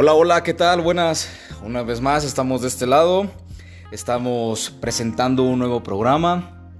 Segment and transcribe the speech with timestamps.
[0.00, 0.80] Hola, hola, ¿qué tal?
[0.80, 1.28] Buenas.
[1.60, 3.28] Una vez más estamos de este lado.
[3.90, 6.70] Estamos presentando un nuevo programa.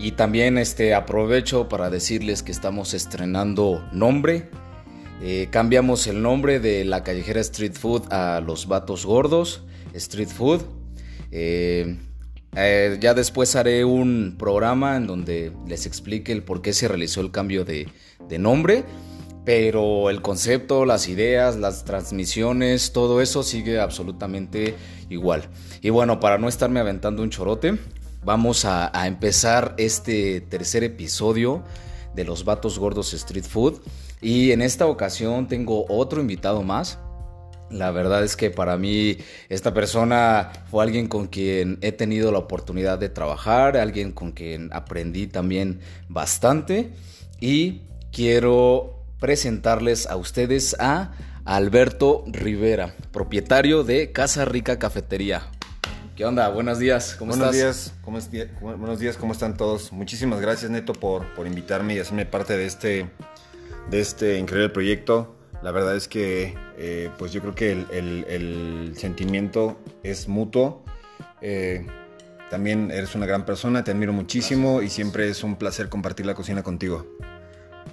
[0.00, 4.50] Y también este, aprovecho para decirles que estamos estrenando nombre.
[5.22, 9.62] Eh, cambiamos el nombre de la callejera Street Food a Los Vatos Gordos
[9.92, 10.62] Street Food.
[11.30, 12.00] Eh,
[12.56, 17.20] eh, ya después haré un programa en donde les explique el por qué se realizó
[17.20, 17.86] el cambio de,
[18.28, 18.84] de nombre.
[19.44, 24.74] Pero el concepto, las ideas, las transmisiones, todo eso sigue absolutamente
[25.10, 25.48] igual.
[25.82, 27.78] Y bueno, para no estarme aventando un chorote,
[28.24, 31.62] vamos a, empezar este tercer episodio
[32.14, 33.80] de los Vatos Gordos Street Food.
[34.22, 36.98] Y en esta ocasión tengo otro invitado más.
[37.70, 39.18] La verdad es que para mí
[39.48, 44.70] esta persona fue alguien con quien he tenido la oportunidad de trabajar, alguien con quien
[44.72, 46.92] aprendí también bastante
[47.40, 47.82] y
[48.12, 51.12] quiero presentarles a ustedes a
[51.46, 55.46] Alberto Rivera, propietario de Casa Rica Cafetería.
[56.14, 56.50] ¿Qué onda?
[56.50, 58.28] Buenos días, ¿cómo buenos Días, ¿cómo es,
[58.60, 59.92] buenos días, ¿cómo están todos?
[59.92, 63.08] Muchísimas gracias Neto por, por invitarme y hacerme parte de este,
[63.90, 65.34] de este increíble proyecto.
[65.62, 70.84] La verdad es que eh, pues yo creo que el, sentimiento es mutuo.
[71.40, 71.86] Eh,
[72.50, 76.34] también eres una gran persona, te admiro muchísimo y siempre es un placer compartir la
[76.34, 77.06] cocina contigo.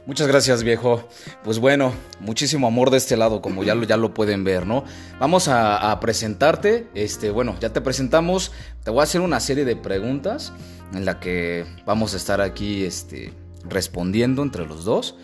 [0.08, 1.08] Muchas gracias, viejo.
[1.44, 4.84] Pues bueno, muchísimo amor de este lado, como ya lo, ya lo pueden ver, ¿no?
[5.20, 6.88] Vamos a, presentarte.
[6.96, 8.52] Este, bueno, ya te presentamos.
[8.84, 10.54] Te voy a hacer una serie de preguntas
[10.94, 13.32] en la que vamos a estar aquí este,
[13.64, 15.16] respondiendo entre los dos.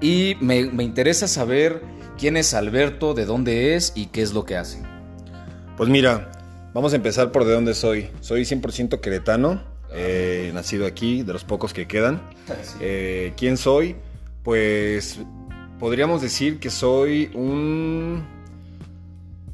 [0.00, 1.82] Y me, me interesa saber
[2.16, 4.82] quién es Alberto, de dónde es y qué es lo que hace.
[5.76, 6.30] Pues mira,
[6.74, 8.08] vamos a empezar por de dónde soy.
[8.20, 12.22] Soy 100% queretano, eh, nacido aquí, de los pocos que quedan.
[12.80, 13.96] Eh, ¿Quién soy?
[14.42, 15.20] Pues
[15.78, 18.24] podríamos decir que soy un,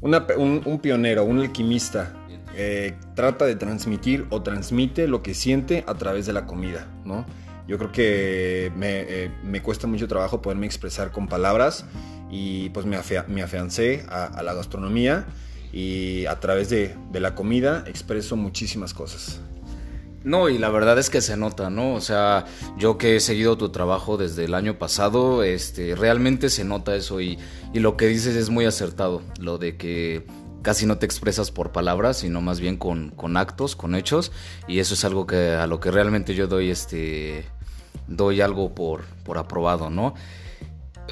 [0.01, 2.15] un, pionero, un alquimista.
[2.55, 7.25] Eh, trata de transmitir o transmite lo que siente a través de la comida, ¿no?
[7.67, 11.85] Yo creo que me, eh, cuesta mucho trabajo poderme expresar con palabras
[12.31, 15.25] y pues me, afiancé a, la gastronomía
[15.71, 19.39] y a través de la comida expreso muchísimas cosas.
[20.23, 21.93] No, y la verdad es que se nota, ¿no?
[21.93, 22.45] O sea,
[22.77, 27.21] yo que he seguido tu trabajo desde el año pasado, este, realmente se nota eso
[27.21, 27.39] y,
[27.73, 30.25] y lo que dices es muy acertado, lo de que
[30.61, 34.31] casi no te expresas por palabras, sino más bien con, con, actos, con hechos,
[34.67, 37.45] y eso es algo que a lo que realmente yo doy este
[38.07, 40.15] doy algo por, por aprobado, ¿no?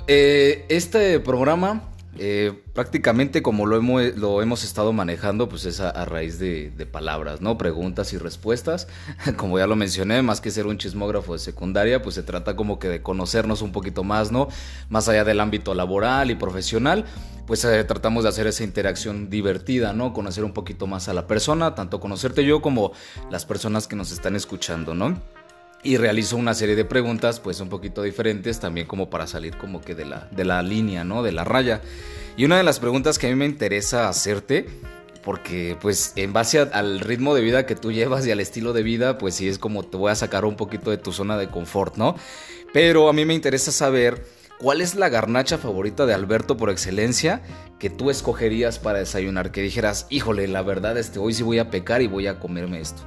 [0.08, 1.84] Eh, este programa
[2.20, 7.42] eh, prácticamente como lo hemos, lo hemos estado manejando, pues es a, raíz de, palabras,
[7.42, 7.58] ¿no?
[7.58, 8.88] Preguntas y respuestas.
[9.38, 12.80] Como ya lo mencioné, más que ser un chismógrafo de secundaria, pues se trata como
[12.80, 14.48] que de conocernos un poquito más, ¿no?
[14.90, 17.06] Más allá del ámbito laboral y profesional,
[17.46, 20.14] pues eh, tratamos de hacer esa interacción divertida, ¿no?
[20.14, 22.94] Conocer un poquito más a la persona, tanto conocerte yo como
[23.30, 25.22] las personas que nos están escuchando, ¿no?
[25.84, 29.82] Y realizo una serie de preguntas pues un poquito diferentes también como para salir como
[29.82, 31.24] que de la, de la línea, ¿no?
[31.24, 31.82] De la raya.
[32.36, 34.68] Y una de las preguntas que a mí me interesa hacerte,
[35.24, 38.84] porque pues en base al ritmo de vida que tú llevas y al estilo de
[38.84, 41.50] vida, pues sí es como te voy a sacar un poquito de tu zona de
[41.50, 42.16] confort, ¿no?
[42.74, 44.24] Pero a mí me interesa saber
[44.60, 47.42] cuál es la garnacha favorita de Alberto por excelencia
[47.80, 51.70] que tú escogerías para desayunar, que dijeras, híjole, la verdad este hoy sí voy a
[51.70, 53.02] pecar y voy a comerme esto.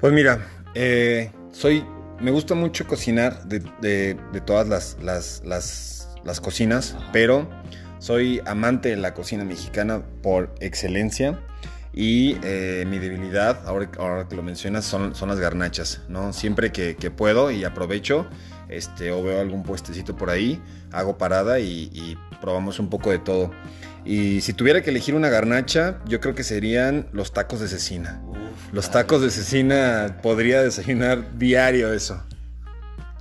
[0.00, 0.46] Pues mira,
[0.78, 1.82] eh, soy,
[2.20, 4.14] me gusta mucho cocinar de,
[4.44, 7.48] todas las, cocinas, pero
[7.98, 11.40] soy amante de la cocina mexicana por excelencia.
[11.94, 16.34] Y eh, mi debilidad, ahora, que lo mencionas, son, las garnachas, ¿no?
[16.34, 18.26] Siempre que, puedo y aprovecho,
[18.68, 20.60] este, o veo algún puestecito por ahí,
[20.92, 23.50] hago parada y, probamos un poco de todo.
[24.04, 28.22] Y si tuviera que elegir una garnacha, yo creo que serían los tacos de cecina.
[28.72, 32.22] Los tacos de cecina podría desayunar diario eso.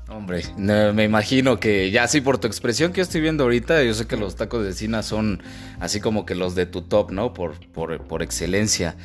[0.08, 4.06] Hombre, me imagino que ya así por tu expresión que estoy viendo ahorita, yo sé
[4.06, 5.42] que los tacos de cecina son
[5.80, 7.34] así como que los de tu top, ¿no?
[7.34, 8.96] Por, por, excelencia.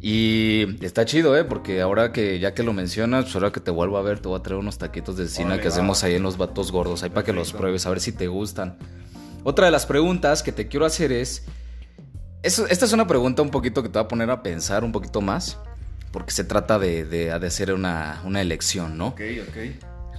[0.00, 1.44] Y está chido, ¿eh?
[1.44, 4.26] Porque ahora que ya que lo mencionas, pues ahora que te vuelvo a ver, te
[4.26, 7.10] voy a traer unos taquitos de cecina que hacemos ahí en los vatos gordos, ahí
[7.10, 8.76] para que los pruebes, a ver si te gustan.
[9.44, 11.44] Otra de las preguntas que te quiero hacer es,
[12.42, 15.20] esta es una pregunta un poquito que te va a poner a pensar un poquito
[15.20, 15.56] más
[16.12, 19.08] porque se trata de, de, hacer una, elección, ¿no?
[19.08, 19.56] Ok, ok.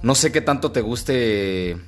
[0.02, 1.78] No sé qué tanto te guste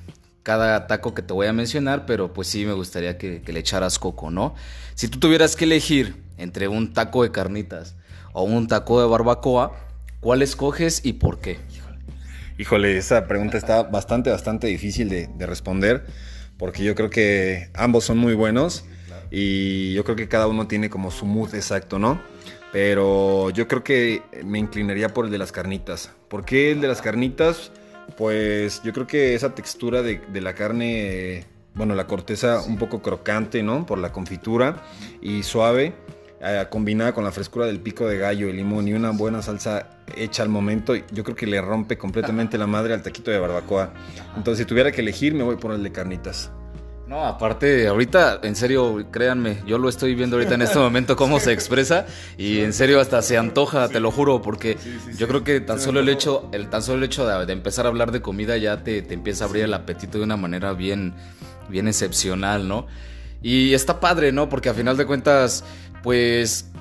[0.47, 3.99] cada taco que te voy a mencionar, pero pues sí me gustaría que, le echaras
[3.99, 4.55] coco, ¿no?
[4.95, 7.97] Si tú tuvieras que elegir entre un taco de carnitas
[8.33, 9.73] o un taco de barbacoa,
[10.21, 11.59] ¿cuál escoges y por qué?
[12.59, 16.07] Híjole, esa pregunta está bastante, bastante difícil de, responder,
[16.57, 18.85] porque yo creo que ambos son muy buenos
[19.33, 22.23] y yo creo que cada uno tiene como su mood exacto, ¿no?
[22.77, 26.11] Pero yo creo que me inclinaría por el de las carnitas.
[26.29, 27.73] ¿Por qué el de las carnitas?
[28.19, 33.63] Pues yo creo que esa textura de, la carne, bueno, la corteza un poco crocante,
[33.63, 33.87] ¿no?
[33.87, 34.83] Por la confitura
[35.23, 35.95] y suave,
[36.43, 40.03] eh, combinada con la frescura del pico de gallo, el limón y una buena salsa
[40.15, 43.95] hecha al momento, yo creo que le rompe completamente la madre al taquito de barbacoa.
[44.37, 46.53] Entonces, si tuviera que elegir, me voy por el de carnitas.
[47.07, 51.39] No, aparte, ahorita, en serio, créanme, yo lo estoy viendo ahorita en este momento cómo
[51.39, 52.05] se expresa
[52.37, 54.77] y en serio hasta se antoja, te lo juro, porque
[55.17, 57.91] yo creo que tan solo el hecho, el tan solo el hecho de, empezar a
[57.91, 61.15] hablar de comida ya te, te, empieza a abrir el apetito de una manera bien,
[61.69, 62.89] bien excepcional, ¿no?
[63.41, 64.49] Y está padre, ¿no?
[64.49, 65.63] Porque a final de cuentas,
[66.03, 66.73] pues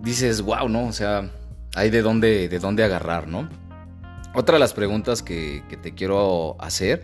[0.00, 0.86] dices, wow, ¿no?
[0.86, 1.28] O sea,
[1.74, 3.48] hay de dónde, de dónde agarrar, ¿no?
[4.32, 7.02] Otra de las preguntas que, que te quiero hacer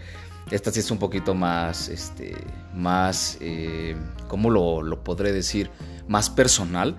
[0.51, 2.35] esta sí es un poquito más, este,
[2.79, 3.97] más, eh,
[4.29, 5.71] ¿cómo lo, podré decir?
[6.07, 6.97] Más personal.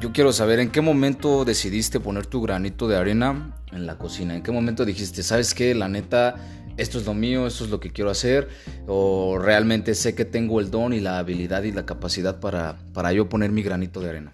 [0.00, 4.36] Yo quiero saber en qué momento decidiste poner tu granito de arena en la cocina.
[4.36, 6.36] ¿En qué momento dijiste, sabes qué, la neta,
[6.76, 8.48] esto es lo mío, esto es lo que quiero hacer?
[8.86, 13.12] ¿O realmente sé que tengo el don y la habilidad y la capacidad para, para
[13.12, 14.32] yo poner mi granito de arena?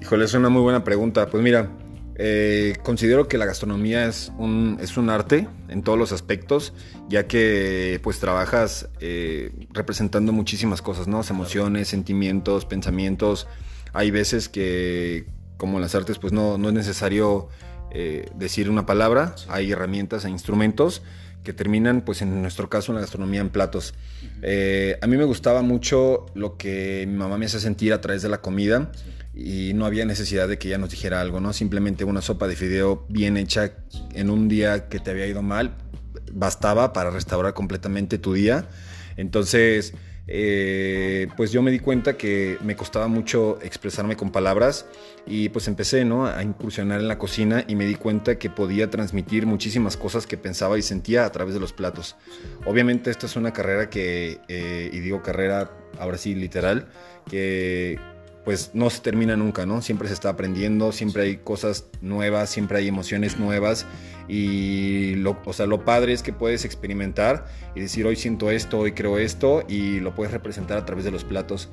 [0.00, 1.28] Híjole, es una muy buena pregunta.
[1.28, 1.70] Pues mira,
[2.18, 6.72] eh, considero que la gastronomía es un, es un arte en todos los aspectos,
[7.08, 11.22] ya que pues trabajas eh, representando muchísimas cosas, ¿no?
[11.30, 13.46] Emociones, sentimientos, pensamientos.
[13.92, 15.26] Hay veces que,
[15.56, 17.48] como en las artes, pues no, no es necesario
[17.92, 21.02] eh, decir una palabra, hay herramientas e instrumentos
[21.44, 23.94] que terminan, pues en nuestro caso, en la gastronomía en platos.
[25.02, 28.28] a mí me gustaba mucho lo que mi mamá me hace sentir a través de
[28.28, 28.92] la comida
[29.34, 31.52] y no había necesidad de que ella nos dijera algo, ¿no?
[31.52, 33.72] Simplemente una sopa de fideo bien hecha
[34.14, 35.76] en un día que te había ido mal
[36.32, 38.68] bastaba para restaurar completamente tu día.
[39.16, 39.94] Entonces,
[40.30, 44.84] eh, pues yo me di cuenta que me costaba mucho expresarme con palabras
[45.26, 46.26] y pues empecé ¿no?
[46.26, 50.36] a incursionar en la cocina y me di cuenta que podía transmitir muchísimas cosas que
[50.36, 52.16] pensaba y sentía a través de los platos.
[52.66, 56.88] Obviamente esta es una carrera que, eh, y digo carrera ahora sí literal,
[57.30, 57.98] que
[58.48, 59.82] pues no se termina nunca, ¿no?
[59.82, 63.84] Siempre se está aprendiendo, siempre hay cosas nuevas, siempre hay emociones nuevas
[64.26, 68.78] y lo, o sea, lo padre es que puedes experimentar y decir hoy siento esto,
[68.78, 71.68] hoy creo esto y lo puedes representar a través de los platos.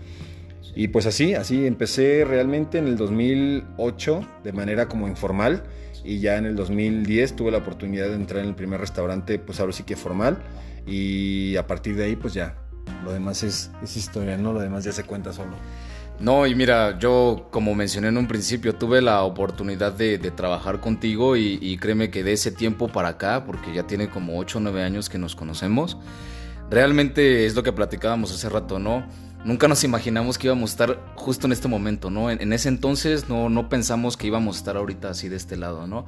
[0.75, 5.63] Y pues así, así empecé realmente en el 2008 de manera como informal
[6.03, 9.61] y ya en el 2010 tuve la oportunidad de entrar en el primer restaurante, pues
[9.61, 10.43] ahora sí que formal
[10.85, 12.57] y a partir de ahí pues ya,
[13.05, 14.51] lo demás es, es historia, ¿no?
[14.51, 15.55] Lo demás ya se cuenta solo.
[16.19, 21.35] No, y mira, yo como mencioné en un principio, tuve la oportunidad de, trabajar contigo
[21.35, 24.83] y, créeme que de ese tiempo para acá, porque ya tiene como 8 o 9
[24.83, 25.97] años que nos conocemos,
[26.69, 29.05] realmente es lo que platicábamos hace rato, ¿no?
[29.45, 32.29] Nunca nos imaginamos que íbamos a estar justo en este momento, ¿no?
[32.29, 35.87] En, ese entonces no, no pensamos que íbamos a estar ahorita así de este lado,
[35.87, 36.05] ¿no?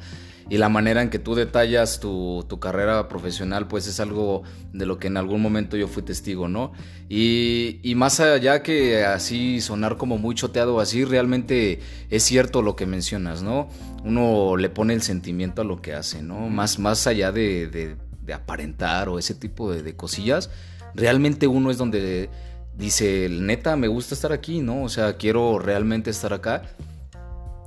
[0.50, 4.44] y la manera en que tú detallas tu, carrera profesional, pues es algo
[4.74, 6.72] de lo que en algún momento yo fui testigo, ¿no?
[7.10, 11.80] Y, y, más allá que así sonar como muy choteado así, realmente
[12.10, 13.70] es cierto lo que mencionas, ¿no?
[14.04, 16.50] Uno le pone el sentimiento a lo que hace, ¿no?
[16.50, 20.50] Más, más allá de, de, aparentar o ese tipo de, de cosillas,
[20.96, 22.30] realmente uno es donde
[22.78, 24.84] dice, neta, me gusta estar aquí, ¿no?
[24.84, 26.64] O sea, quiero realmente estar acá.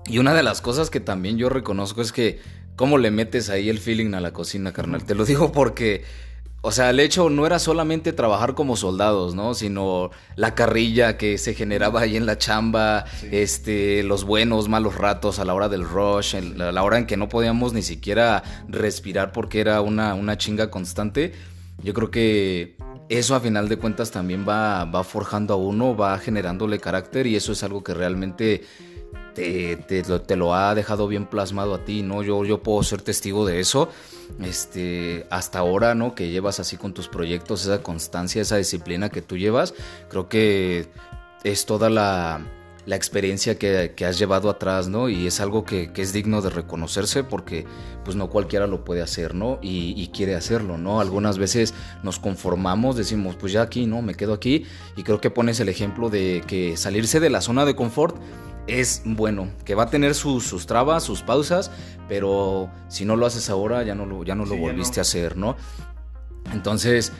[0.06, 2.40] Y una de las cosas que también yo reconozco es que
[2.76, 5.04] cómo le metes ahí el feeling a la cocina, carnal.
[5.04, 6.04] Te lo digo porque,
[6.62, 9.54] o sea, el hecho no era solamente trabajar como soldados, ¿no?
[9.54, 15.38] Sino la carrilla que se generaba ahí en la chamba, este, los buenos, malos ratos
[15.38, 19.32] a la hora del rush, a la hora en que no podíamos ni siquiera respirar
[19.32, 21.34] porque era una, una chinga constante.
[21.82, 22.76] Yo creo que
[23.10, 27.34] eso a final de cuentas también va, va forjando a uno, va generándole carácter y
[27.34, 28.62] eso es algo que realmente
[29.34, 32.22] te, te, lo, ha dejado bien plasmado a ti, ¿no?
[32.22, 33.88] Yo, yo puedo ser testigo de eso.
[34.40, 36.14] Este, hasta ahora, ¿no?
[36.14, 39.74] Que llevas así con tus proyectos, esa constancia, esa disciplina que tú llevas,
[40.08, 40.88] creo que
[41.42, 42.40] es toda la,
[42.87, 45.08] la experiencia que, que, has llevado atrás, ¿no?
[45.08, 47.66] Y es algo que, que, es digno de reconocerse porque
[48.04, 49.58] pues no cualquiera lo puede hacer, ¿no?
[49.62, 51.00] Y, y, quiere hacerlo, ¿no?
[51.00, 54.02] Algunas veces nos conformamos, decimos, pues ya aquí, ¿no?
[54.02, 54.64] Me quedo aquí
[54.96, 58.16] y creo que pones el ejemplo de que salirse de la zona de confort
[58.66, 61.70] es bueno, que va a tener sus, sus, trabas, sus pausas,
[62.08, 65.37] pero si no lo haces ahora ya no lo, ya no lo volviste a hacer,
[65.37, 65.56] ¿no?
[66.52, 67.12] Entonces,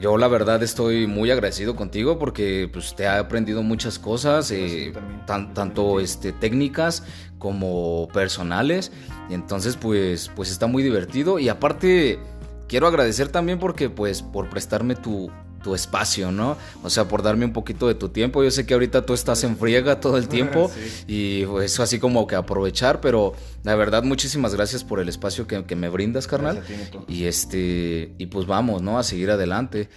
[0.00, 4.92] yo la verdad estoy muy agradecido contigo porque pues, te ha aprendido muchas cosas, eh,
[5.26, 7.02] tanto este, técnicas
[7.38, 8.92] como personales.
[9.30, 11.38] Y entonces, pues, pues está muy divertido.
[11.38, 12.18] Y aparte,
[12.68, 15.30] quiero agradecer también porque, pues, por prestarme tu,
[15.66, 16.56] tu espacio, ¿no?
[16.84, 18.44] O sea, por darme un poquito de tu tiempo.
[18.44, 20.70] Yo sé que ahorita tú estás en friega todo el tiempo
[21.08, 25.48] y pues, eso así como que aprovechar, pero la verdad muchísimas gracias por el espacio
[25.48, 26.62] que, me brindas, carnal.
[27.08, 28.96] Y este, y pues vamos, ¿no?
[28.96, 29.88] A seguir adelante.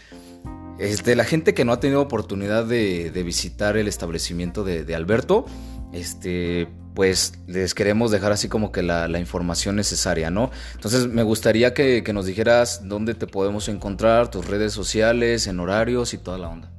[0.80, 5.46] Este, la gente que no ha tenido oportunidad de, visitar el establecimiento de, de Alberto,
[5.94, 6.68] este,
[7.00, 10.52] pues les queremos dejar así como que la, información necesaria, ¿no?
[10.76, 16.14] Entonces me gustaría que, nos dijeras dónde te podemos encontrar, tus redes sociales, en horarios
[16.14, 16.70] y toda la onda.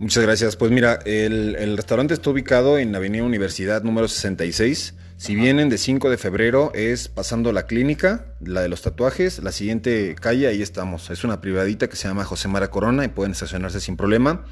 [0.00, 0.56] Muchas gracias.
[0.56, 4.94] Pues mira, el, restaurante está ubicado en Avenida Universidad número 66.
[5.18, 9.52] Si vienen de 5 de febrero es pasando la clínica, la de los tatuajes, la
[9.52, 11.10] siguiente calle, ahí estamos.
[11.10, 14.44] Es una privadita que se llama José Mara Corona y pueden estacionarse sin problema.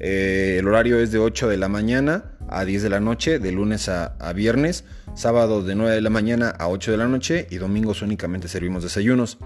[0.00, 3.52] Eh, el horario es de 8 de la mañana a 10 de la noche, de
[3.52, 7.56] lunes a, viernes, sábados de 9 de la mañana a 8 de la noche y
[7.56, 9.38] domingos únicamente servimos desayunos.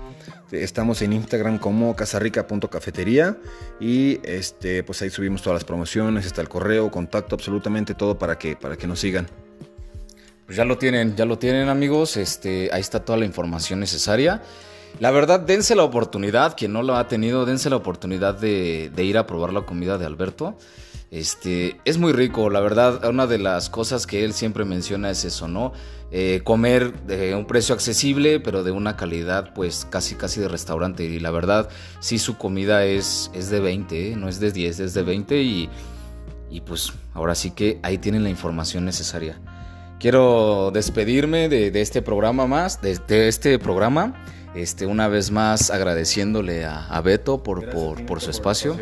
[0.53, 3.39] Estamos en Instagram como casarrica.cafetería
[3.81, 8.39] y este, pues ahí subimos todas las promociones, está el correo, contacto, absolutamente todo para
[8.39, 9.27] que, para que nos sigan.
[10.47, 14.43] Pues ya lo tienen, ya lo tienen amigos, este, ahí está toda la información necesaria.
[15.01, 19.19] La verdad, dense la oportunidad, quien no lo ha tenido, dense la oportunidad de, ir
[19.19, 20.57] a probar la comida de Alberto.
[21.11, 25.25] Este, es muy rico, la verdad, una de las cosas que él siempre menciona es
[25.25, 25.73] eso, ¿no?
[26.11, 31.05] Eh, comer de un precio accesible, pero de una calidad pues casi casi de restaurante.
[31.05, 31.69] Y la verdad,
[32.01, 34.17] sí su comida es, es de 20, ¿eh?
[34.17, 35.71] no es de 10, es de 20 y,
[36.51, 39.41] y pues ahora sí que ahí tienen la información necesaria.
[39.99, 44.15] Quiero despedirme de, este programa más, de, de este programa.
[44.55, 48.77] Este, una vez más agradeciéndole a, Beto por, por, su espacio.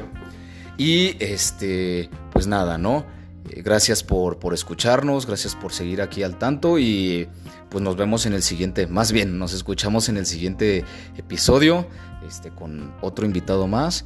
[0.76, 3.04] Y este, pues nada, ¿no?
[3.50, 7.28] Eh, gracias por, por escucharnos, gracias por seguir aquí al tanto y
[7.68, 10.84] pues nos vemos en el siguiente, más bien nos escuchamos en el siguiente
[11.16, 11.86] episodio,
[12.26, 14.04] este, con otro invitado más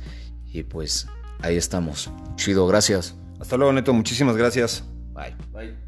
[0.52, 1.08] y pues
[1.40, 2.10] ahí estamos.
[2.36, 3.16] Chido, gracias.
[3.40, 4.84] Hasta luego, Neto, muchísimas gracias.
[5.12, 5.34] Bye.
[5.52, 5.83] Bye.